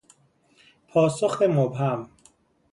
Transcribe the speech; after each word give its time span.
پاسخ 0.87 1.41
مبهم 1.41 2.09